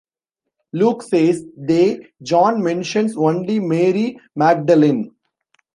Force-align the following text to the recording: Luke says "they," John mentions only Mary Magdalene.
Luke 0.73 1.03
says 1.03 1.45
"they," 1.55 1.99
John 2.23 2.63
mentions 2.63 3.15
only 3.15 3.59
Mary 3.59 4.17
Magdalene. 4.35 5.11